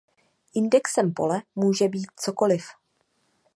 Indexem 0.55 1.11
pole 1.13 1.41
může 1.55 1.87
být 1.89 2.07
cokoliv. 2.19 2.65